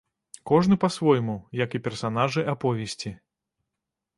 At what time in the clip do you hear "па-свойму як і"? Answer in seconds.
0.83-1.81